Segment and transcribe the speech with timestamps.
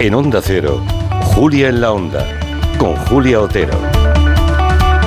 [0.00, 0.82] En Onda Cero,
[1.34, 2.26] Julia en la Onda,
[2.78, 3.78] con Julia Otero.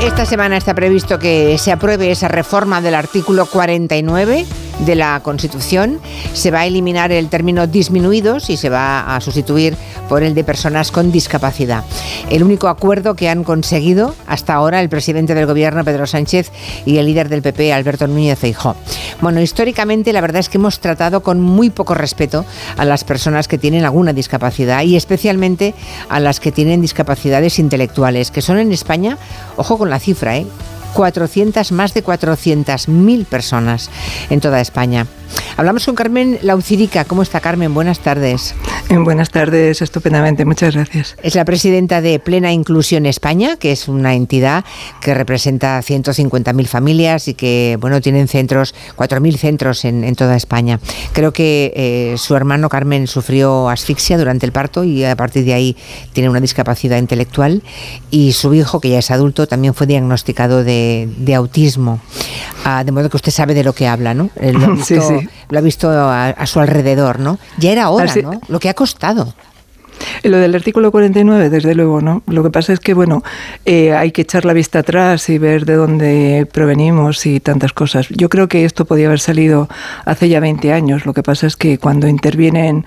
[0.03, 4.45] Esta semana está previsto que se apruebe esa reforma del artículo 49
[4.79, 5.99] de la Constitución.
[6.33, 9.75] Se va a eliminar el término disminuidos y se va a sustituir
[10.09, 11.83] por el de personas con discapacidad.
[12.29, 16.51] El único acuerdo que han conseguido hasta ahora el presidente del Gobierno, Pedro Sánchez,
[16.85, 18.75] y el líder del PP, Alberto Núñez Feijóo.
[19.21, 22.45] Bueno, históricamente la verdad es que hemos tratado con muy poco respeto
[22.77, 25.73] a las personas que tienen alguna discapacidad y especialmente
[26.09, 29.17] a las que tienen discapacidades intelectuales, que son en España,
[29.57, 30.45] ojo con la cifra, ¿eh?
[30.93, 33.89] 400, más de 400.000 personas
[34.29, 35.07] en toda España.
[35.55, 37.05] Hablamos con Carmen Laucirica.
[37.05, 37.73] ¿Cómo está Carmen?
[37.73, 38.55] Buenas tardes.
[38.89, 40.45] Buenas tardes, estupendamente.
[40.45, 41.15] Muchas gracias.
[41.21, 44.65] Es la presidenta de Plena Inclusión España, que es una entidad
[44.99, 50.79] que representa 150.000 familias y que, bueno, tienen centros, 4.000 centros en, toda España.
[51.13, 55.53] Creo que eh, su hermano Carmen sufrió asfixia durante el parto y a partir de
[55.53, 55.77] ahí
[56.13, 57.63] tiene una discapacidad intelectual
[58.11, 61.99] y su hijo, que ya es adulto, también fue diagnosticado de, autismo.
[62.63, 64.29] Ah, de modo que usted sabe de lo que habla, ¿no?
[64.83, 67.39] sí, sí lo ha visto a, su alrededor, ¿no?
[67.57, 68.41] Ya era hora, ¿no?
[68.47, 69.33] Lo que ha costado.
[70.23, 72.23] Lo del artículo 49, desde luego, ¿no?
[72.27, 73.23] Lo que pasa es que, bueno,
[73.65, 78.07] eh, hay que echar la vista atrás y ver de dónde provenimos y tantas cosas.
[78.09, 79.69] Yo creo que esto podía haber salido
[80.05, 81.05] hace ya 20 años.
[81.05, 82.85] Lo que pasa es que cuando intervienen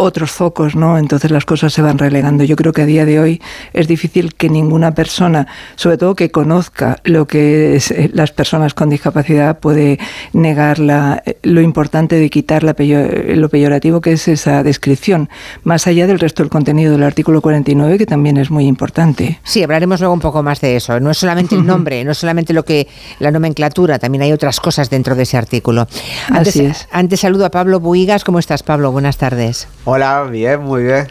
[0.00, 0.98] otros focos, ¿no?
[0.98, 2.44] Entonces las cosas se van relegando.
[2.44, 6.30] Yo creo que a día de hoy es difícil que ninguna persona, sobre todo que
[6.30, 9.98] conozca lo que es eh, las personas con discapacidad, puede
[10.32, 15.28] negar la, eh, lo importante de quitar la lo peyorativo que es esa descripción,
[15.64, 19.38] más allá del resto del contenido del artículo 49, que también es muy importante.
[19.44, 20.98] Sí, hablaremos luego un poco más de eso.
[20.98, 24.60] No es solamente el nombre, no es solamente lo que la nomenclatura, también hay otras
[24.60, 25.86] cosas dentro de ese artículo.
[26.28, 26.88] Antes, Así es.
[26.90, 28.24] Antes saludo a Pablo Buigas.
[28.24, 28.92] ¿Cómo estás, Pablo?
[28.92, 29.68] Buenas tardes.
[29.92, 31.08] Hola, bien, muy bien.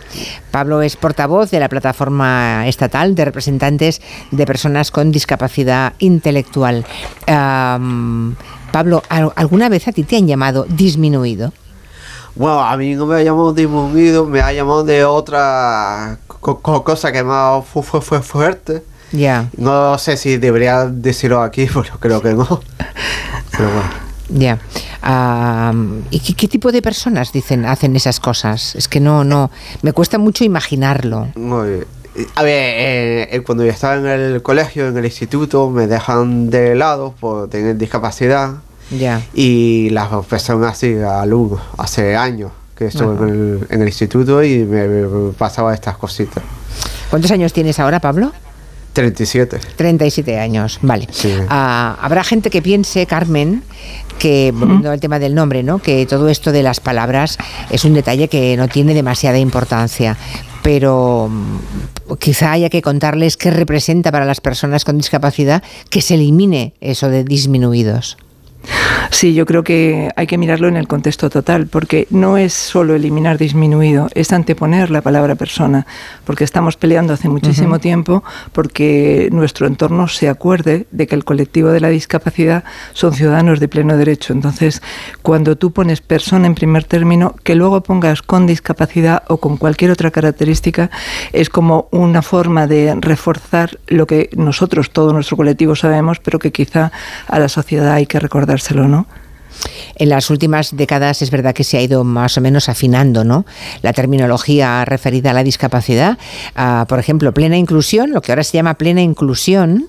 [0.52, 6.86] Pablo es portavoz de la plataforma estatal de representantes de personas con discapacidad intelectual.
[7.28, 9.04] Pablo,
[9.36, 11.52] ¿alguna vez a ti te han llamado disminuido?
[12.36, 17.22] Bueno, a mí no me ha llamado disminuido, me ha llamado de otra cosa que
[17.22, 18.82] más fue, fue, fuerte.
[19.12, 19.50] Ya.
[19.58, 22.62] No sé si debería decirlo aquí, pero creo que no.
[23.52, 24.09] Pero bueno.
[24.30, 24.60] Ya.
[26.12, 28.76] ¿Y qué, tipo de personas dicen hacen esas cosas?
[28.76, 29.50] Es que no, no.
[29.82, 31.28] Me cuesta mucho imaginarlo.
[32.36, 36.50] A ver, eh, eh, cuando yo estaba en el colegio, en el instituto, me dejan
[36.50, 38.56] de lado por tener discapacidad.
[38.92, 39.22] Ya.
[39.34, 43.30] Y las personas así, alumnos, hace años que estuve
[43.70, 46.44] en el, instituto y me, me pasaba estas cositas.
[47.10, 48.32] ¿Cuántos años tienes ahora, Pablo?
[49.00, 49.60] 37.
[49.78, 51.08] 37 años, vale.
[51.48, 53.64] Ah, habrá gente que piense, Carmen,
[54.18, 55.80] que, volviendo al tema del nombre, ¿no?
[55.80, 57.38] que todo esto de las palabras
[57.70, 60.18] es un detalle que no tiene demasiada importancia.
[60.64, 66.16] Pero mm, quizá haya que contarles qué representa para las personas con discapacidad que se
[66.16, 68.18] elimine eso de disminuidos.
[69.12, 72.96] Sí, yo creo que hay que mirarlo en el contexto total, porque no es solo
[72.96, 75.88] eliminar disminuido, es anteponer la palabra persona,
[76.26, 81.70] porque estamos peleando hace muchísimo tiempo porque nuestro entorno se acuerde de que el colectivo
[81.70, 84.34] de la discapacidad son ciudadanos de pleno derecho.
[84.34, 84.82] Entonces,
[85.22, 89.92] cuando tú pones persona en primer término, que luego pongas con discapacidad o con cualquier
[89.92, 90.92] otra característica,
[91.34, 96.52] es como una forma de reforzar lo que nosotros, todo nuestro colectivo, sabemos, pero que
[96.52, 96.92] quizá
[97.28, 98.99] a la sociedad hay que recordar dárselo, ¿no?
[99.96, 103.46] En las últimas décadas es verdad que se ha ido más o menos afinando ¿no?
[103.82, 106.18] la terminología referida a la discapacidad.
[106.88, 109.88] Por ejemplo, plena inclusión, lo que ahora se llama plena inclusión,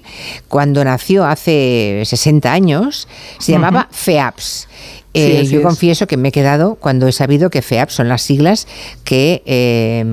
[0.49, 3.09] cuando nació hace 60 años,
[3.39, 4.69] se llamaba FEAPS.
[5.13, 8.69] Eh, yo confieso que me he quedado cuando he sabido que FEAPS son las siglas
[9.03, 10.05] que, eh,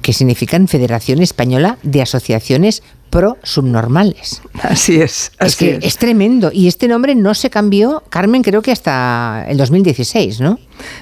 [0.00, 4.42] que significan Federación Española de Asociaciones pro subnormales.
[4.62, 5.32] Así es.
[5.38, 5.96] Así es que es.
[5.96, 6.50] tremendo.
[6.52, 10.58] Y este nombre no se cambió, Carmen, creo que hasta el 2016, ¿no?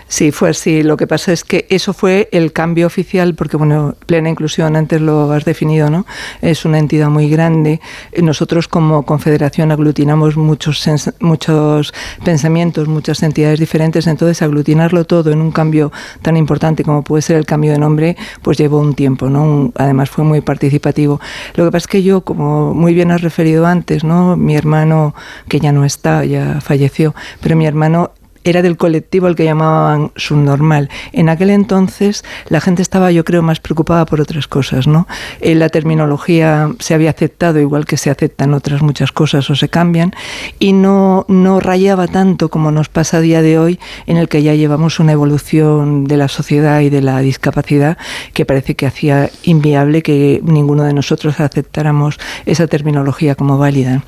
[0.09, 0.83] Sí, fue así.
[0.83, 5.01] Lo que pasa es que eso fue el cambio oficial, porque, bueno, plena inclusión, antes
[5.01, 6.07] lo has definido, ¿no?
[6.41, 7.81] Es una entidad muy grande.
[8.21, 10.85] Nosotros, como confederación, aglutinamos muchos,
[11.21, 11.93] muchos
[12.25, 14.07] pensamientos, muchas entidades diferentes.
[14.07, 18.17] Entonces, aglutinarlo todo en un cambio tan importante como puede ser el cambio de nombre,
[18.43, 19.73] pues llevó un tiempo, ¿no?
[19.77, 21.21] además, fue muy participativo.
[21.55, 24.37] Lo que pasa es que yo, como muy bien has referido antes, ¿no?
[24.37, 25.15] Mi hermano,
[25.49, 28.13] que ya no está, ya falleció, pero mi hermano
[28.45, 30.91] era del colectivo al que llamaban subnormal.
[31.13, 35.09] En aquel entonces la gente estaba, yo creo, más preocupada por otras cosas, ¿no?
[35.41, 39.69] Eh, la terminología se había aceptado igual que se aceptan otras muchas cosas o se
[39.69, 40.13] cambian
[40.59, 44.43] y no, no rayaba tanto como nos pasa a día de hoy en el que
[44.43, 47.99] ya llevamos una evolución de la sociedad y de la discapacidad
[48.33, 54.03] que parece que hacía inviable que ninguno de nosotros aceptáramos esa terminología como válida.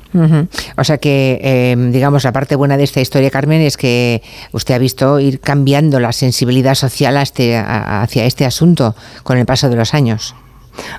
[0.77, 4.75] O sea que, eh, digamos, la parte buena de esta historia, Carmen, es que usted
[4.75, 9.75] ha visto ir cambiando la sensibilidad social este, hacia este asunto con el paso de
[9.75, 10.35] los años.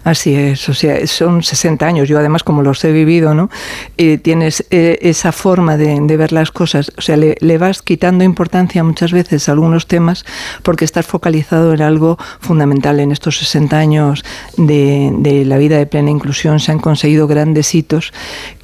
[0.05, 2.09] Así es, o sea, son 60 años.
[2.09, 3.51] Yo además, como los he vivido, ¿no?
[3.97, 6.93] Eh, tienes eh, esa forma de, ver las cosas.
[6.97, 10.25] O sea, le, vas quitando importancia muchas veces a algunos temas
[10.63, 13.01] porque estás focalizado en algo fundamental.
[13.01, 14.25] En estos 60 años
[14.57, 18.13] de, la vida de plena inclusión se han conseguido grandes hitos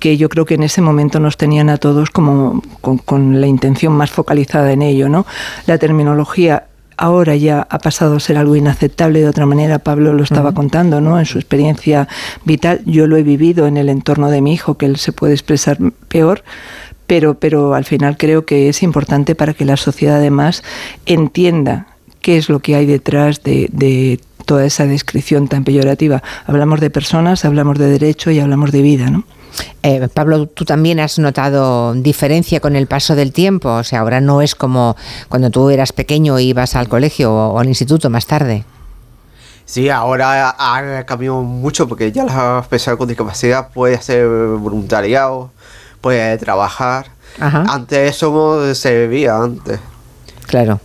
[0.00, 3.46] que yo creo que en ese momento nos tenían a todos como con, con la
[3.46, 5.26] intención más focalizada en ello, ¿no?
[5.66, 6.64] La terminología
[6.96, 9.78] ahora ya ha pasado a ser algo inaceptable de otra manera.
[9.78, 11.18] Pablo lo estaba contando, ¿no?
[11.18, 12.08] En su experiencia
[12.44, 15.34] vital, yo lo he vivido en el entorno de mi hijo, que él se puede
[15.34, 16.44] expresar peor.
[17.06, 20.62] Pero, pero al final creo que es importante para que la sociedad además
[21.04, 21.88] entienda
[22.20, 26.22] qué es lo que hay detrás de, de toda esa descripción tan peyorativa.
[26.46, 29.24] Hablamos de personas, hablamos de derecho y hablamos de vida, ¿no?
[29.82, 34.20] Eh, Pablo, tú también has notado diferencia con el paso del tiempo, o sea, ahora
[34.20, 34.96] no es como
[35.28, 38.64] cuando tú eras pequeño e ibas al colegio o, al instituto más tarde.
[39.66, 45.50] Sí, ahora ha cambiado mucho porque ya las personas con discapacidad pueden hacer voluntariado,
[46.00, 47.06] pueden trabajar.
[47.40, 49.80] Antes eso se vivía antes.
[50.46, 50.80] Claro.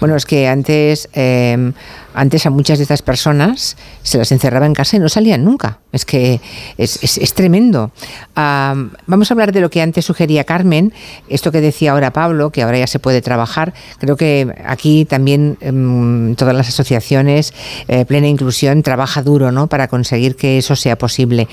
[0.00, 1.72] Bueno, es que antes, em,
[2.14, 5.78] antes a muchas de estas personas se las encerraba en casa y no salían nunca.
[5.92, 6.40] Es que
[6.76, 7.92] es, tremendo.
[8.34, 10.92] vamos a hablar de lo que antes sugería Carmen,
[11.28, 13.72] esto que decía ahora Pablo, que ahora ya se puede trabajar.
[13.98, 17.54] Creo que aquí también em, todas las asociaciones,
[17.88, 19.66] eh, Plena Inclusión, trabaja duro ¿no?
[19.66, 21.48] para conseguir que eso sea posible.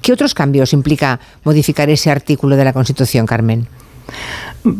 [0.00, 3.68] ¿Qué otros cambios implica modificar ese artículo de la Constitución, Carmen?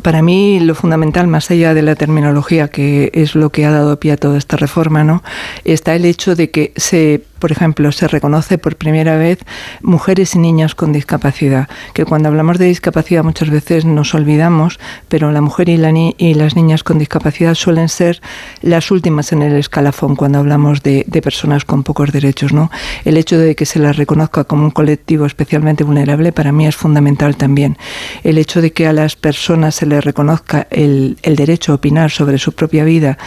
[0.03, 3.99] Para mí lo fundamental, más allá de la terminología, que es lo que ha dado
[3.99, 5.23] pie a toda esta reforma, ¿no?
[5.65, 9.41] está el hecho de que se por ejemplo, se reconoce por primera vez
[9.81, 14.79] mujeres y niños con discapacidad, que cuando hablamos de discapacidad muchas veces nos olvidamos,
[15.09, 18.23] pero la mujer y, la y las niñas con discapacidad suelen ser
[18.61, 22.53] las últimas en el escalafón cuando hablamos de, personas con pocos derechos.
[22.53, 22.71] ¿no?
[23.05, 26.77] El hecho de que se las reconozca como un colectivo especialmente vulnerable para mí es
[26.77, 27.77] fundamental también.
[28.23, 32.11] El hecho de que a las personas se les reconozca el, el derecho a opinar
[32.11, 33.19] sobre su propia vida,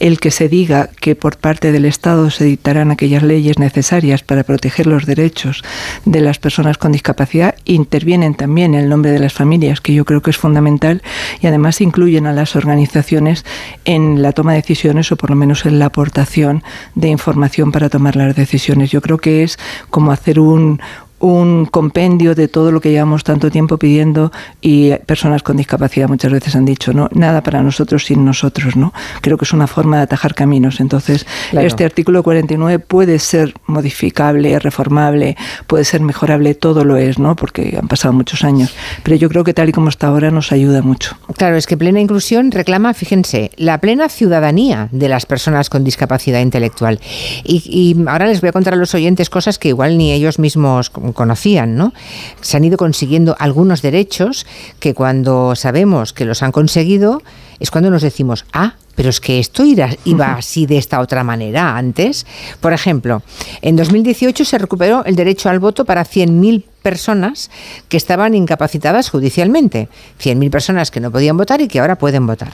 [0.00, 4.44] el que se diga que por parte del Estado se dictarán aquellas leyes necesarias para
[4.44, 5.62] proteger los derechos
[6.04, 10.04] de las personas con discapacidad intervienen también en el nombre de las familias, que yo
[10.04, 11.02] creo que es fundamental,
[11.40, 13.44] y además incluyen a las organizaciones
[13.84, 16.62] en la toma de decisiones o por lo menos en la aportación
[16.94, 18.90] de información para tomar las decisiones.
[18.90, 19.58] Yo creo que es
[19.90, 20.80] como hacer un,
[21.24, 24.30] un compendio de todo lo que llevamos tanto tiempo pidiendo
[24.60, 28.92] y personas con discapacidad muchas veces han dicho, no, nada para nosotros sin nosotros, ¿no?
[29.22, 30.80] Creo que es una forma de atajar caminos.
[30.80, 35.36] Entonces, este artículo 49 puede ser modificable, reformable,
[35.66, 37.36] puede ser mejorable, todo lo es, ¿no?
[37.36, 38.74] Porque han pasado muchos años.
[39.02, 41.16] Pero yo creo que tal y como está ahora nos ayuda mucho.
[41.38, 46.40] Claro, es que plena inclusión reclama, fíjense, la plena ciudadanía de las personas con discapacidad
[46.40, 47.00] intelectual.
[47.44, 50.38] Y, y ahora les voy a contar a los oyentes cosas que igual ni ellos
[50.38, 51.92] mismos conocían, ¿no?
[52.40, 54.46] Se han ido consiguiendo algunos derechos
[54.80, 57.22] que cuando sabemos que los han conseguido
[57.60, 61.76] es cuando nos decimos, ah, pero es que esto iba así de esta otra manera
[61.76, 62.26] antes.
[62.60, 63.22] Por ejemplo,
[63.62, 67.50] en 2018 se recuperó el derecho al voto para 100.000 personas
[67.88, 69.88] que estaban incapacitadas judicialmente.
[70.22, 72.52] 100.000 personas que no podían votar y que ahora pueden votar.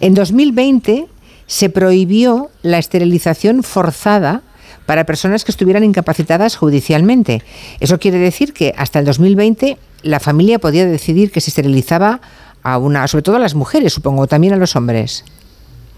[0.00, 1.06] En 2020
[1.46, 4.42] se prohibió la esterilización forzada
[4.88, 7.42] para personas que estuvieran incapacitadas judicialmente.
[7.78, 12.22] Eso quiere decir que hasta el 2020 la familia podía decidir que se esterilizaba
[12.62, 15.26] a una, sobre todo a las mujeres, supongo, también a los hombres.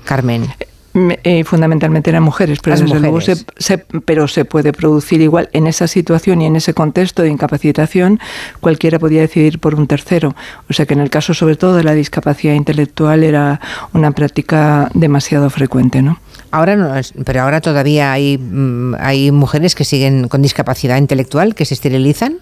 [0.04, 0.48] Carmen.
[1.22, 2.76] Eh, fundamentalmente eran mujeres, pero
[3.20, 8.18] se, pero se puede producir igual en esa situación y en ese contexto de incapacitación,
[8.58, 10.34] cualquiera podía decidir por un tercero.
[10.68, 13.60] O sea que en el caso sobre todo de la discapacidad intelectual era
[13.92, 16.18] una práctica demasiado frecuente, ¿no?
[16.50, 16.92] Ahora no,
[17.24, 22.38] pero ahora todavía hay, mm, hay mujeres que siguen con discapacidad intelectual que se esterilizan.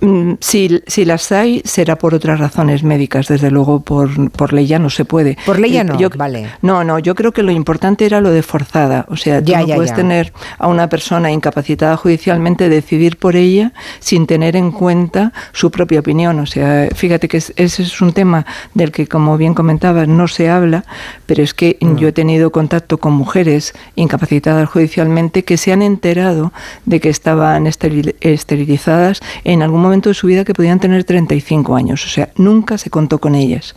[0.00, 4.66] Mm, si, si, las hay, será por otras razones médicas, desde luego por, por ley
[4.66, 5.36] ya no se puede.
[5.44, 6.50] Por ley ya no, vale.
[6.62, 9.06] No, no, yo creo que lo importante era lo de forzada.
[9.08, 14.26] O sea, tú no puedes tener a una persona incapacitada judicialmente decidir por ella sin
[14.26, 16.38] tener en cuenta su propia opinión.
[16.38, 20.48] O sea, fíjate que ese es un tema del que, como bien comentabas, no se
[20.48, 20.84] habla,
[21.26, 26.52] pero es que yo he tenido contacto con mujeres incapacitadas judicialmente que se han enterado
[26.86, 32.04] de que estaban esterilizadas en algún momento de su vida que podían tener 35 años.
[32.04, 33.74] O sea, nunca se contó con ellas.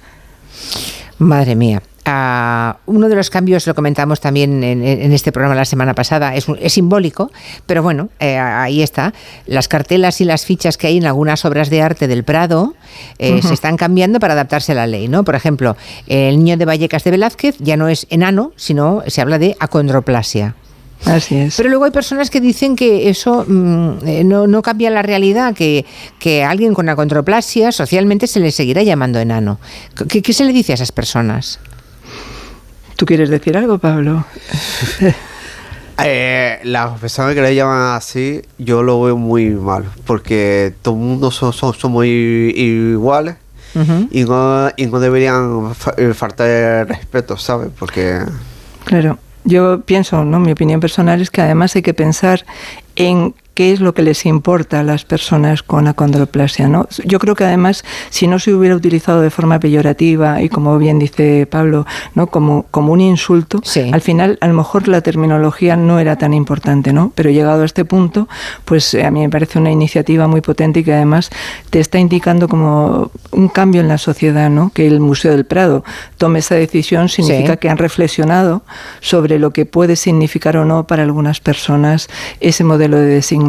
[1.18, 1.82] Madre mía.
[2.08, 6.46] Ah, uno de los cambios, lo comentamos también en, este programa la semana pasada, es,
[6.68, 7.32] simbólico,
[7.66, 9.12] pero bueno, eh, ahí está.
[9.48, 12.76] Las cartelas y las fichas que hay en algunas obras de arte del Prado
[13.18, 15.24] eh, se están cambiando para adaptarse a la ley, ¿no?
[15.24, 19.40] Por ejemplo, el niño de Vallecas de Velázquez ya no es enano, sino se habla
[19.40, 20.54] de acondroplasia.
[21.04, 21.56] Así es.
[21.58, 25.86] Pero luego hay personas que dicen que eso mm, eh, no, cambia la realidad, que,
[26.20, 29.60] que a alguien con acondroplasia socialmente se le seguirá llamando enano.
[30.08, 31.60] ¿Qué, se le dice a esas personas?
[32.96, 34.26] ¿Tú quieres decir algo, Pablo?
[36.04, 41.00] Eh, las personas que le llaman así, yo lo veo muy mal, porque todo el
[41.00, 43.38] mundo son, somos iguales
[44.12, 47.70] y, no, y no deberían eh, faltar respeto, ¿sabes?
[47.78, 48.20] Porque...
[48.84, 49.18] Claro.
[49.46, 50.40] Yo pienso, ¿no?
[50.40, 52.46] mi opinión personal es que además hay que pensar
[52.96, 56.68] en qué es lo que les importa a las personas con acondroplasia.
[56.68, 56.88] ¿no?
[57.06, 61.00] Yo creo que además, si no se hubiera utilizado de forma peyorativa y como bien
[61.00, 62.28] dice Pablo, ¿no?
[62.28, 66.92] como, como un insulto, al final a lo mejor la terminología no era tan importante,
[66.92, 67.14] ¿no?
[67.16, 68.28] pero llegado a este punto,
[68.66, 71.30] pues eh, a mí me parece una iniciativa muy potente y que además
[71.70, 74.70] te está indicando como un cambio en la sociedad, ¿no?
[74.74, 75.86] que el Museo del Prado
[76.18, 78.64] tome esa decisión significa que han reflexionado
[79.00, 82.10] sobre lo que puede significar o no para algunas personas
[82.42, 83.45] ese modelo de designación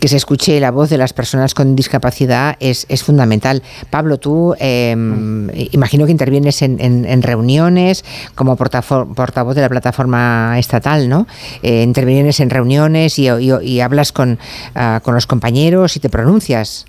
[0.00, 3.62] que se escuche la voz de las personas con discapacidad es, fundamental.
[3.90, 11.26] Pablo, tú em, imagino que intervienes en, reuniones como portavoz de la plataforma estatal, ¿no?
[11.62, 14.38] Eh, intervienes en reuniones y, hablas con,
[14.74, 16.86] ah, con los compañeros y te pronuncias.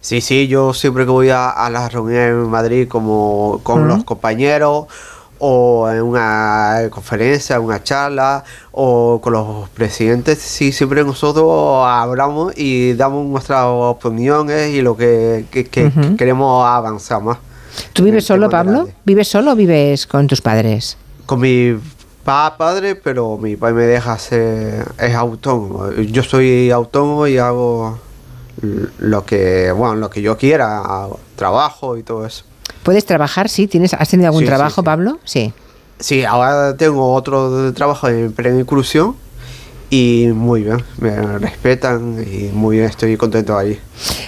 [0.00, 4.86] Sí, sí, yo siempre que voy a, las reuniones en Madrid como con los compañeros
[5.38, 12.94] o en una conferencia, una charla, o con los presidentes, sí, siempre nosotros hablamos y
[12.94, 15.46] damos nuestras opiniones y lo que,
[16.16, 17.38] queremos avanzar más.
[17.92, 18.88] ¿Tú vives solo, Pablo?
[19.04, 20.96] ¿Vives solo o vives con tus padres?
[21.26, 21.78] Con mi
[22.24, 25.92] padre, pero mi padre me deja ser, es autónomo.
[25.92, 27.98] Yo soy autónomo y hago
[28.98, 32.44] lo que, bueno, lo que yo quiera, trabajo y todo eso.
[32.82, 33.48] ¿Puedes trabajar?
[33.48, 35.18] Sí, ¿Tienes, ¿has tenido algún trabajo, Pablo?
[35.24, 35.52] Sí.
[35.98, 39.16] Sí, ahora tengo otro trabajo en plena inclusión
[39.88, 43.78] y muy bien, me respetan y muy bien, estoy contento ahí.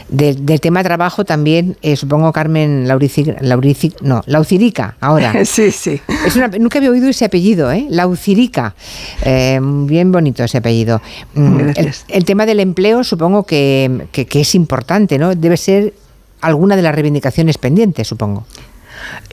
[0.09, 5.33] del tema trabajo también, eh, supongo Carmen Laurici, no, Laucirica, ahora.
[5.45, 6.01] sí, sí.
[6.25, 7.87] Es nunca había oído ese apellido, ¿eh?
[7.91, 8.75] Laucirica.
[9.23, 11.03] Eh, bien bonito ese apellido.
[11.35, 11.71] Mm,
[12.09, 15.35] el, tema del empleo supongo que, que es importante, ¿no?
[15.35, 15.93] Debe ser
[16.41, 18.45] alguna de las reivindicaciones pendientes, supongo.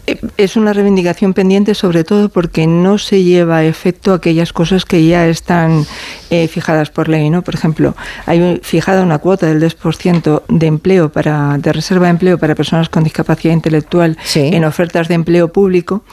[0.07, 4.85] Eh, es una reivindicación pendiente sobre todo porque no se lleva a efecto aquellas cosas
[4.85, 5.85] que ya están
[6.29, 7.41] eh, fijadas por ley, ¿no?
[7.41, 7.95] Por ejemplo,
[8.25, 12.89] hay fijada una cuota del 10% de empleo para de reserva de empleo para personas
[12.89, 16.03] con discapacidad intelectual en ofertas de empleo público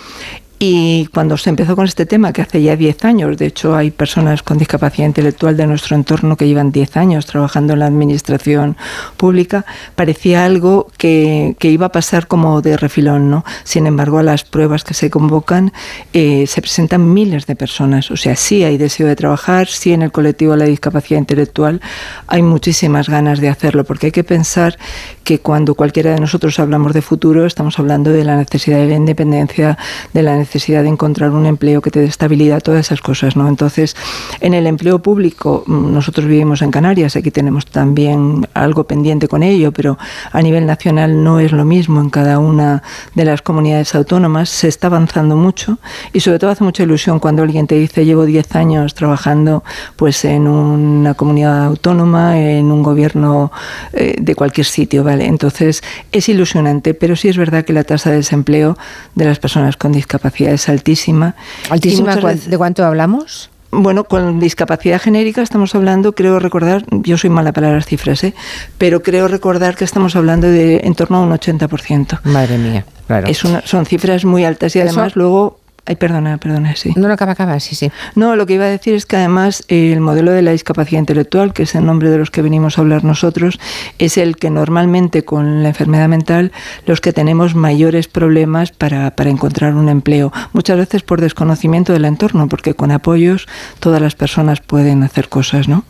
[0.64, 3.90] y cuando se empezó con este tema, que hace ya 10 años, de hecho hay
[3.90, 8.76] personas con discapacidad intelectual de nuestro entorno que llevan 10 años trabajando en la administración
[9.16, 9.66] pública,
[9.96, 13.28] parecía algo que, iba a pasar como de refilón.
[13.28, 13.44] ¿no?
[13.64, 15.72] Sin embargo, a las pruebas que se convocan
[16.12, 18.12] eh, se presentan miles de personas.
[18.12, 21.80] O sea, sí hay deseo de trabajar, sí en el colectivo de la discapacidad intelectual
[22.28, 24.78] hay muchísimas ganas de hacerlo, porque hay que pensar
[25.24, 28.94] que cuando cualquiera de nosotros hablamos de futuro, estamos hablando de la necesidad de la
[28.94, 29.76] independencia,
[30.12, 33.36] de la necesidad necesidad de encontrar un empleo que te dé estabilidad, todas esas cosas,
[33.36, 33.48] ¿no?
[33.48, 33.96] Entonces,
[34.40, 39.42] en el empleo público, mm, nosotros vivimos en Canarias, aquí tenemos también algo pendiente con
[39.42, 39.96] ello, pero
[40.30, 42.82] a nivel nacional no es lo mismo en cada una
[43.14, 45.78] de las comunidades autónomas, se está avanzando mucho
[46.12, 49.64] y sobre todo hace mucha ilusión cuando alguien te dice llevo 10 años trabajando
[49.96, 53.52] pues en una comunidad autónoma, en un gobierno
[53.94, 55.24] eh, de cualquier sitio, ¿vale?
[55.24, 55.82] Entonces,
[56.12, 58.76] es ilusionante, pero sí es verdad que la tasa de desempleo
[59.14, 61.34] de las personas con discapacidad es altísima.
[61.70, 62.16] ¿Altísima?
[62.16, 63.50] ¿De cuánto hablamos?
[63.74, 68.34] Bueno, con discapacidad genérica estamos hablando, creo recordar, yo soy mala para las cifras, ¿eh?
[68.76, 72.20] pero creo recordar que estamos hablando de en torno a un 80%.
[72.24, 73.28] Madre mía, claro.
[73.28, 76.92] Es una, son cifras muy altas y además luego Ay, perdona, perdona, sí.
[76.94, 77.90] No, acaba, acaba, sí, sí.
[78.14, 81.52] No, lo que iba a decir es que además el modelo de la discapacidad intelectual,
[81.52, 83.58] que es el nombre de los que venimos a hablar nosotros,
[83.98, 86.52] es el que normalmente con la enfermedad mental
[86.86, 90.32] los que tenemos mayores problemas para, para encontrar un empleo.
[90.52, 93.48] Muchas veces por desconocimiento del entorno, porque con apoyos
[93.80, 95.84] todas las personas pueden hacer cosas, ¿no?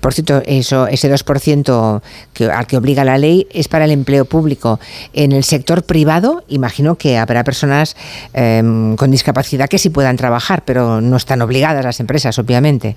[0.00, 4.24] Por cierto, eso, ese 2% que, al que obliga la ley es para el empleo
[4.24, 4.80] público.
[5.12, 7.96] En el sector privado, imagino que habrá personas
[8.32, 12.96] em, con discapacidad que sí puedan trabajar, pero no están obligadas las empresas, obviamente.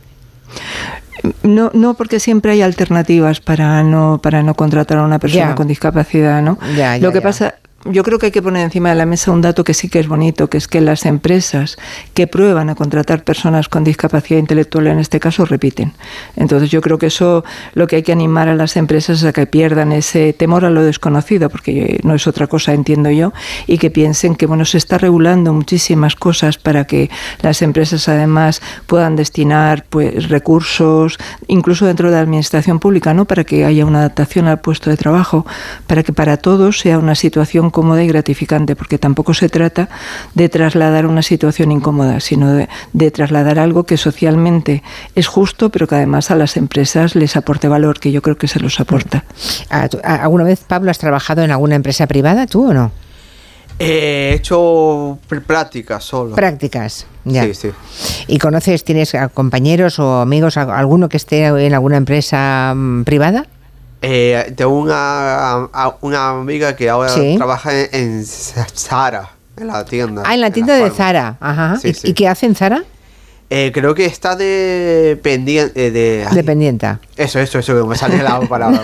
[1.43, 5.67] No, no, porque siempre hay alternativas para no para no contratar a una persona con
[5.67, 6.57] discapacidad, ¿no?
[6.99, 9.63] Lo que pasa yo creo que hay que poner encima de la mesa un dato
[9.63, 11.77] que sí que es bonito, que es que las empresas
[12.13, 15.93] que prueban a contratar personas con discapacidad intelectual, en este caso, repiten.
[16.35, 19.33] Entonces yo creo que eso lo que hay que animar a las empresas es a
[19.33, 23.33] que pierdan ese temor a lo desconocido, porque no es otra cosa, entiendo yo,
[23.67, 27.09] y que piensen que bueno se está regulando muchísimas cosas para que
[27.41, 33.25] las empresas además puedan destinar pues recursos, incluso dentro de la administración pública, ¿no?
[33.25, 35.45] para que haya una adaptación al puesto de trabajo,
[35.85, 39.89] para que para todos sea una situación cómoda y gratificante, porque tampoco se trata
[40.33, 44.81] de trasladar una situación incómoda, sino de, trasladar algo que socialmente
[45.13, 48.47] es justo, pero que además a las empresas les aporte valor, que yo creo que
[48.47, 49.25] se los aporta.
[49.69, 52.93] ¿Alguna vez, Pablo, has trabajado en alguna empresa privada, tú o no?
[53.77, 56.33] He hecho prácticas solo.
[56.33, 57.43] Prácticas, ya.
[57.43, 57.71] Sí, sí.
[58.27, 63.47] ¿Y conoces, tienes compañeros o amigos, alguno que esté en alguna empresa mm, privada?
[64.07, 65.67] Eh, tengo una,
[66.01, 70.21] una amiga que ahora trabaja en, Zara, en la tienda.
[70.23, 71.37] Ah, en la tienda de Zara.
[71.39, 71.79] Ajá.
[71.83, 72.83] ¿Y, qué hace en Zara?
[73.49, 75.91] Eh, creo que está de pendiente.
[75.91, 76.99] De, dependienta.
[77.15, 78.81] Eso, eso, eso, me sale la palabra.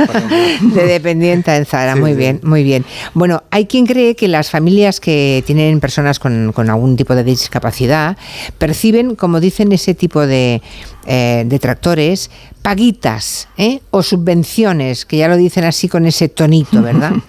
[0.62, 2.86] de dependienta en Zara, muy bien, muy bien.
[3.14, 7.24] Bueno, hay quien cree que las familias que tienen personas con, con algún tipo de
[7.24, 8.18] discapacidad
[8.58, 10.62] perciben, como dicen, ese tipo de,
[11.08, 12.30] eh, detractores,
[12.62, 13.82] paguitas ¿eh?
[13.90, 17.14] o subvenciones, que ya lo dicen así con ese tonito, ¿verdad?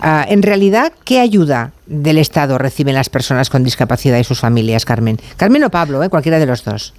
[0.00, 4.84] Ah, en realidad, ¿qué ayuda del Estado reciben las personas con discapacidad y sus familias,
[4.84, 5.18] Carmen?
[5.36, 6.08] Carmen o Pablo, ¿eh?
[6.08, 6.94] cualquiera de los dos.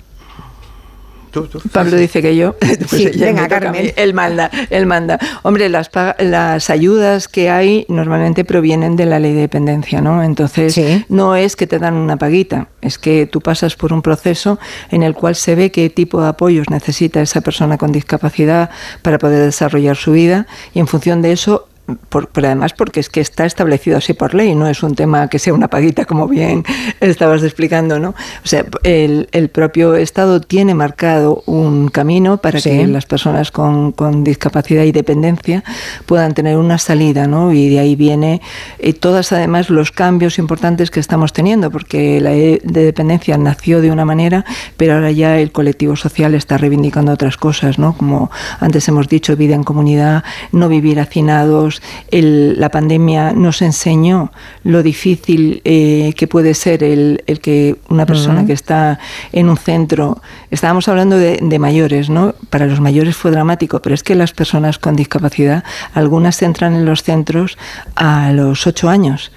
[1.71, 2.55] Pablo dice que yo.
[2.89, 3.93] Pues venga, Carmen.
[3.95, 5.19] Él manda, él manda.
[5.43, 10.23] Hombre, las, las ayudas que hay normalmente provienen de la ley de dependencia, ¿no?
[10.23, 14.59] Entonces, no es que te dan una paguita, es que tú pasas por un proceso
[14.89, 18.69] en el cual se ve qué tipo de apoyos necesita esa persona con discapacidad
[19.01, 23.09] para poder desarrollar su vida y en función de eso por, pero además porque es
[23.09, 26.27] que está establecido así por ley, no es un tema que sea una paguita, como
[26.27, 26.63] bien
[26.99, 28.09] estabas explicando, ¿no?
[28.09, 33.91] O sea, el, el propio Estado tiene marcado un camino para que las personas con,
[33.91, 35.63] con, discapacidad y dependencia
[36.05, 37.53] puedan tener una salida, ¿no?
[37.53, 38.41] Y de ahí viene
[38.79, 43.81] y eh, todas además los cambios importantes que estamos teniendo, porque la de dependencia nació
[43.81, 44.45] de una manera,
[44.77, 47.95] pero ahora ya el colectivo social está reivindicando otras cosas, ¿no?
[47.95, 51.78] Como antes hemos dicho, vida en comunidad, no vivir hacinados,
[52.11, 54.31] la pandemia nos enseñó
[54.63, 58.99] lo difícil eh, que puede ser el, que una persona que está
[59.31, 62.35] en un centro, estábamos hablando de, de, mayores, ¿no?
[62.49, 65.63] Para los mayores fue dramático, pero es que las personas con discapacidad,
[65.93, 67.57] algunas entran en los centros
[67.95, 69.31] a los ocho años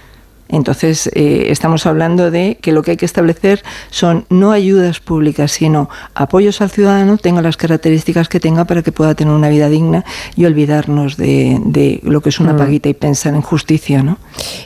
[0.57, 5.51] entonces, eh, estamos hablando de que lo que hay que establecer son no ayudas públicas,
[5.51, 9.67] sino apoyos al ciudadano, tenga las características que tenga para que pueda tener una vida
[9.67, 12.57] digna y olvidarnos de, lo que es una mm.
[12.57, 14.19] paguita y pensar en justicia, ¿no?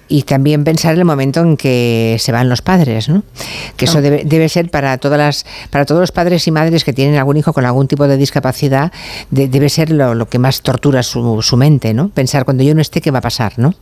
[0.09, 3.23] Y también pensar en el momento en que se van los padres, ¿no?
[3.77, 7.17] Que eso debe, ser para todas las, para todos los padres y madres que tienen
[7.17, 8.91] algún hijo con algún tipo de discapacidad,
[9.31, 12.09] debe ser lo, lo, que más tortura su, su mente, ¿no?
[12.09, 13.73] Pensar cuando yo no esté qué va a pasar, ¿no?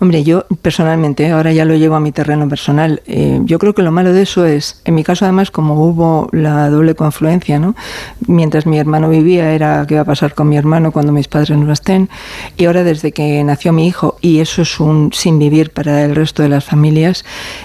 [0.00, 3.82] Hombre, yo personalmente, ahora ya lo llevo a mi terreno personal, eh, yo creo que
[3.82, 7.74] lo malo de eso es, en mi caso además, como hubo la doble confluencia, ¿no?
[8.26, 11.50] Mientras mi hermano vivía era qué va a pasar con mi hermano cuando mis padres
[11.50, 12.08] no estén,
[12.56, 16.14] y ahora desde que nació mi hijo, y eso es un sin vivir para el
[16.14, 17.24] resto de las familias,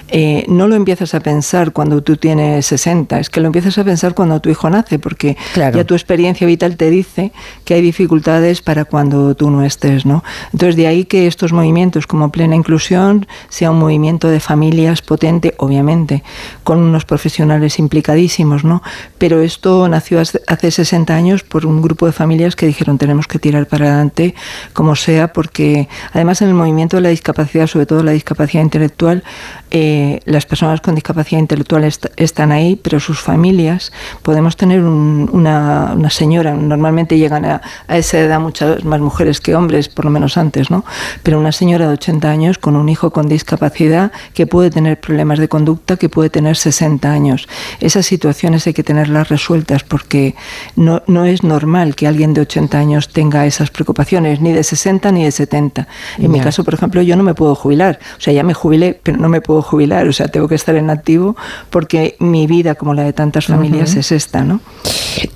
[0.09, 3.83] eh, no lo empiezas a pensar cuando tú tienes 60, es que lo empiezas a
[3.83, 7.31] pensar cuando tu hijo nace, porque ya tu experiencia vital te dice
[7.65, 10.23] que hay dificultades para cuando tú no estés, ¿no?
[10.53, 15.01] Entonces de ahí que estos movimientos como como plena inclusión sea un movimiento de familias
[15.01, 16.21] potente, obviamente,
[16.65, 18.83] con unos profesionales implicadísimos, ¿no?
[19.17, 23.39] Pero esto nació hace 60 años por un grupo de familias que dijeron tenemos que
[23.39, 24.35] tirar para adelante
[24.73, 29.23] como sea, porque además en el movimiento de la discapacidad, sobre todo la discapacidad intelectual,
[29.71, 31.85] eh, las personas con discapacidad intelectual
[32.17, 38.19] están ahí, pero sus familias, podemos tener una, una, señora, normalmente llegan a, a esa
[38.19, 40.83] edad muchas más mujeres que hombres, por lo menos antes, ¿no?
[41.23, 45.39] Pero una señora de 80 años con un hijo con discapacidad que puede tener problemas
[45.39, 47.47] de conducta, que puede tener 60 años.
[47.79, 50.35] Esas situaciones hay que tenerlas resueltas porque
[50.75, 55.11] no, no es normal que alguien de 80 años tenga esas preocupaciones, ni de 60
[55.11, 55.87] ni de 70.
[56.17, 57.99] En mi caso, por ejemplo, yo no me puedo jubilar.
[58.17, 60.07] O sea, ya me jubilé, pero no me puedo jubilar.
[60.07, 61.35] O sea, tengo que estar en activo
[61.69, 64.61] porque mi vida, como la de tantas familias, es esta, ¿no?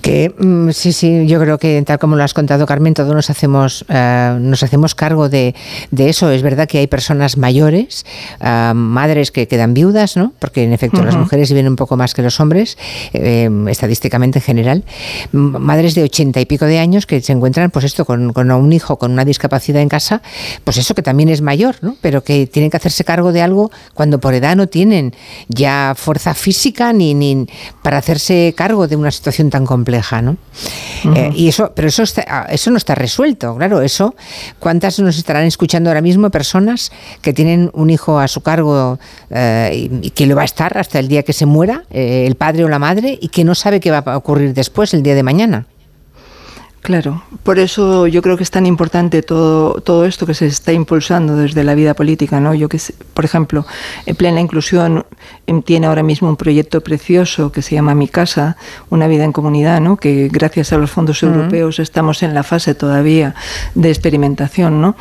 [0.01, 3.29] Que mm, sí, sí, yo creo que tal como lo has contado, Carmen, todos nos
[3.29, 5.55] hacemos, eh, nos hacemos cargo de,
[5.97, 6.31] eso.
[6.31, 8.05] Es verdad que hay personas mayores,
[8.39, 10.33] eh, madres que quedan viudas, ¿no?
[10.39, 12.77] Porque en efecto las mujeres viven un poco más que los hombres,
[13.13, 14.83] eh, estadísticamente en general.
[15.31, 18.73] Madres de ochenta y pico de años que se encuentran, pues esto, con, con, un
[18.73, 20.21] hijo con una discapacidad en casa,
[20.63, 21.95] pues eso que también es mayor, ¿no?
[22.01, 25.13] Pero que tienen que hacerse cargo de algo cuando por edad no tienen
[25.47, 27.47] ya fuerza física ni, ni
[27.81, 30.37] para hacerse cargo de una situación tan compleja, ¿no?
[31.15, 34.15] Eh, y eso, pero eso, ah, eso no está resuelto, claro, eso,
[34.59, 36.52] ¿cuántas nos estarán escuchando ahora mismo personas
[37.21, 40.99] que tienen un hijo a su cargo eh, y, que lo va a estar hasta
[40.99, 43.79] el día que se muera, eh, el padre o la madre, y que no sabe
[43.79, 45.67] qué va a ocurrir después, el día de mañana?
[46.83, 50.73] Claro, por eso yo creo que es tan importante todo, todo esto que se está
[50.73, 52.53] impulsando desde la vida política, ¿no?
[52.53, 52.77] Yo que,
[53.13, 53.65] por ejemplo,
[54.05, 55.05] en Plena Inclusión
[55.47, 58.57] em, tiene ahora mismo un proyecto precioso que se llama Mi Casa,
[58.89, 59.95] una vida en comunidad, ¿no?
[59.95, 63.33] Que gracias a los fondos europeos estamos en la fase todavía
[63.75, 64.97] de experimentación, ¿no?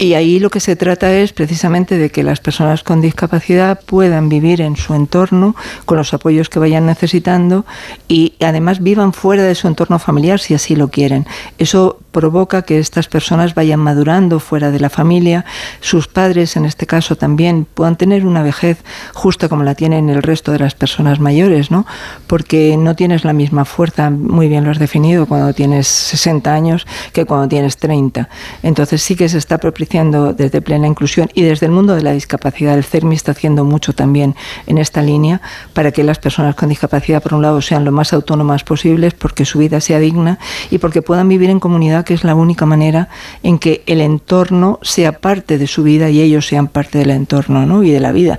[0.00, 4.30] Y ahí lo que se trata es precisamente de que las personas con discapacidad puedan
[4.30, 7.66] vivir en su entorno con los apoyos que vayan necesitando
[8.08, 11.26] y además vivan fuera de su entorno familiar si así lo quieren.
[11.58, 15.44] Eso provoca que estas personas vayan madurando fuera de la familia,
[15.80, 18.82] sus padres en este caso también puedan tener una vejez
[19.14, 21.86] justa como la tienen el resto de las personas mayores, ¿no?
[22.26, 26.86] Porque no tienes la misma fuerza, muy bien lo has definido, cuando tienes 60 años
[27.12, 28.28] que cuando tienes 30.
[28.62, 32.12] Entonces sí que se está propiciando desde plena inclusión y desde el mundo de la
[32.12, 34.34] discapacidad, el CERMI está haciendo mucho también
[34.66, 35.40] en esta línea
[35.72, 39.44] para que las personas con discapacidad, por un lado, sean lo más autónomas posibles, porque
[39.44, 40.38] su vida sea digna
[40.70, 43.08] y porque puedan vivir en comunidad que es la única manera
[43.42, 47.66] en que el entorno sea parte de su vida y ellos sean parte del entorno
[47.66, 47.82] ¿no?
[47.82, 48.38] y de la vida.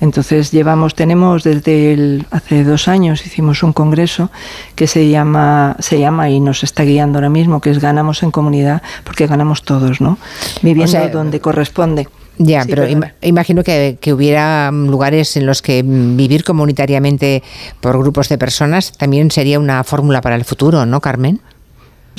[0.00, 4.30] Entonces llevamos, tenemos desde el, hace dos años hicimos un congreso
[4.74, 8.30] que se llama, se llama y nos está guiando ahora mismo, que es ganamos en
[8.30, 10.18] comunidad, porque ganamos todos, ¿no?
[10.62, 12.08] Viviendo donde corresponde.
[12.38, 12.84] Ya, pero
[13.22, 17.42] imagino que, que, hubiera lugares en los que vivir comunitariamente
[17.80, 21.40] por grupos de personas también sería una fórmula para el futuro, ¿no, Carmen?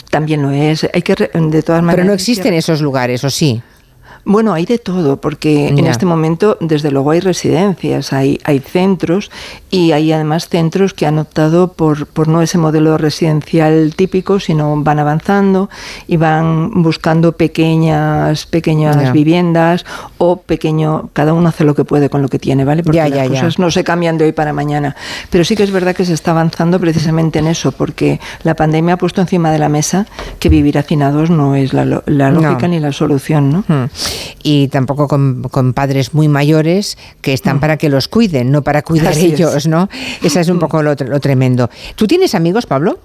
[0.09, 0.87] También lo es.
[0.93, 1.95] Hay que, de todas maneras.
[1.95, 3.61] Pero no existen esos lugares, ¿o sí?
[4.29, 9.31] Bueno, hay de todo, porque en este momento, desde luego, hay residencias, hay, hay centros
[9.71, 14.83] y hay además centros que han optado por, por no ese modelo residencial típico, sino
[14.83, 15.69] van avanzando
[16.07, 19.85] y van buscando pequeñas, pequeñas viviendas
[20.17, 22.83] o pequeño, cada uno hace lo que puede con lo que tiene, ¿vale?
[22.83, 24.97] Porque las cosas no se cambian de hoy para mañana.
[25.29, 28.95] Pero sí que es verdad que se está avanzando precisamente en eso, porque la pandemia
[28.95, 30.05] ha puesto encima de la mesa
[30.37, 33.63] que vivir hacinados no es la, lógica ni la solución, ¿no?
[33.69, 33.85] Hmm
[34.43, 37.59] y tampoco con, padres muy mayores que están mm.
[37.59, 39.89] para que los cuiden, no para cuidar ellos, ¿no?
[40.23, 40.59] Esa es un mm.
[40.59, 41.69] poco lo, tremendo.
[41.95, 42.99] ¿Tú tienes amigos, Pablo?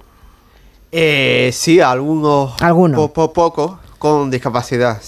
[0.90, 2.60] Eh, sí, algunos.
[2.60, 3.10] ¿Algunos?
[3.10, 5.00] poco con discapacidad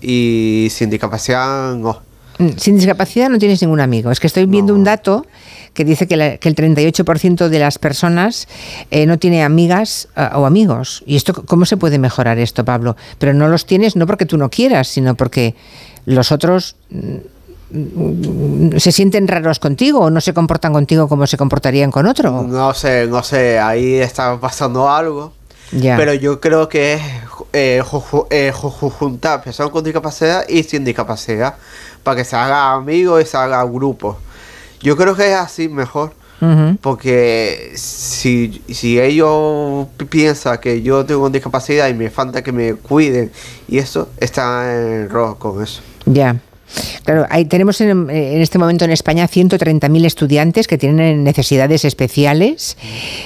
[0.00, 2.00] y sin discapacidad no.
[2.38, 4.10] Mm, sin discapacidad no tienes ningún amigo.
[4.10, 5.24] Es que estoy viendo un dato
[5.80, 8.48] que dice que, el 38% de las personas
[8.90, 11.02] eh, no tiene amigas ah, o amigos.
[11.06, 12.96] ¿Y esto cómo se puede mejorar esto, Pablo?
[13.18, 15.54] Pero no los tienes no porque tú no quieras, sino porque
[16.04, 21.90] los otros mm, se sienten raros contigo o no se comportan contigo como se comportarían
[21.90, 22.42] con otro.
[22.42, 25.32] No sé, no sé, ahí está pasando algo.
[25.70, 27.02] Pero yo creo que es
[27.54, 27.82] eh,
[28.28, 31.54] eh juntar personas con discapacidad y sin discapacidad
[32.02, 34.18] para que se haga amigos y se haga grupo.
[34.80, 36.12] Yo creo que es así mejor.
[36.80, 43.30] Porque si, si ellos piensan que yo tengo discapacidad y me falta que me cuiden,
[43.68, 45.82] y eso está en rojo con eso.
[46.06, 46.40] Ya.
[47.04, 52.76] Claro, hay, tenemos en, este momento en España 130.000 estudiantes que tienen necesidades especiales.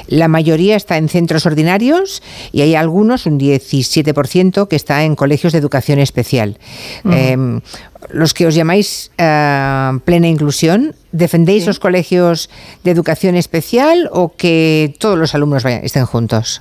[0.07, 5.53] La mayoría está en centros ordinarios y hay algunos, un 17%, que está en colegios
[5.53, 6.59] de educación especial.
[7.05, 7.61] Em,
[8.11, 12.51] los que os llamáis eh, plena inclusión, ¿defendéis los colegios
[12.83, 16.61] de educación especial o que todos los alumnos estén juntos?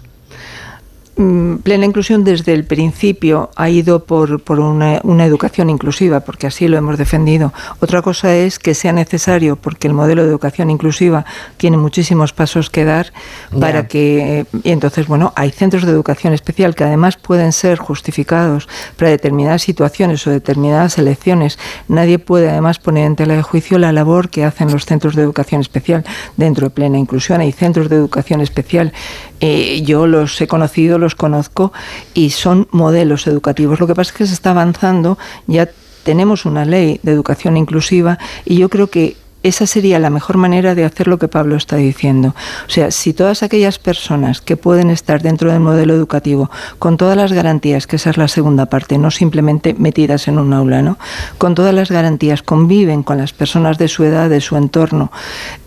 [1.16, 6.68] Mm, plena inclusión desde el principio ha ido por, por una, educación inclusiva, porque así
[6.68, 7.54] lo hemos defendido.
[7.82, 11.24] Otra cosa es que sea necesario, porque el modelo de educación inclusiva
[11.58, 13.14] tiene muchísimos pasos que dar
[13.60, 14.48] para que...
[14.64, 19.62] Y entonces, bueno, hay centros de educación especial que además pueden ser justificados para determinadas
[19.62, 21.60] situaciones o determinadas elecciones.
[21.88, 25.22] Nadie puede además poner en tela de juicio la labor que hacen los centros de
[25.22, 26.04] educación especial
[26.38, 27.42] dentro de plena inclusión.
[27.42, 28.94] Hay centros de educación especial
[29.46, 31.72] eh, yo los he conocido, los conozco
[32.14, 33.80] y son modelos educativos.
[33.80, 35.70] Lo que pasa es que se está avanzando, ya
[36.04, 40.74] tenemos una ley de educación inclusiva y yo creo que esa sería la mejor manera
[40.74, 42.34] de hacer lo que Pablo está diciendo.
[42.68, 47.18] O sea, si todas aquellas personas que pueden estar dentro del modelo educativo con todas
[47.18, 50.98] las garantías, que esa es la segunda parte, no simplemente metidas en un aula, ¿no?
[51.38, 55.12] Con todas las garantías conviven con las personas de su edad, de su entorno,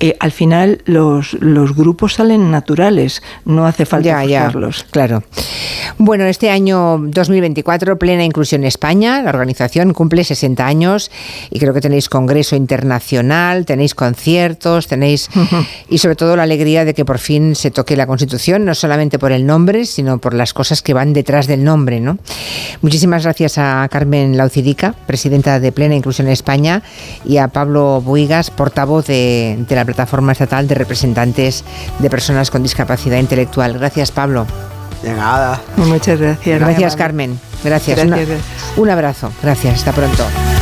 [0.01, 4.51] eh, al final los, los grupos salen naturales, no hace falta ya,
[4.91, 5.23] claro.
[5.99, 11.11] Bueno, este año 2024, Plena Inclusión España, la organización cumple 60 años
[11.51, 15.29] y creo que tenéis congreso internacional tenéis conciertos, tenéis
[15.91, 19.19] y sobre todo la alegría de que por fin se toque la Constitución, no solamente
[19.19, 22.01] por el nombre, sino por las cosas que van detrás del nombre.
[22.01, 22.19] ¿no?
[22.81, 26.83] Muchísimas gracias a Carmen Laucidica, presidenta de Plena Inclusión en España,
[27.25, 31.65] y a Pablo Buigas, portavoz de, la Plataforma Estatal de Representantes
[31.99, 33.79] de Personas con Discapacidad Intelectual.
[33.79, 34.47] Gracias, Pablo.
[35.03, 35.61] De nada.
[35.77, 36.61] Muchas gracias.
[36.61, 37.39] Gracias, Carmen.
[37.63, 38.01] Gracias.
[38.77, 39.31] un abrazo.
[39.43, 39.75] Gracias.
[39.75, 40.57] Hasta pronto.